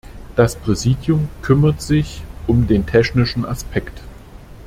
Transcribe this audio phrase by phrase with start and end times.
[0.35, 4.01] Das Präsidium kümmert sich um den technischen Aspekt.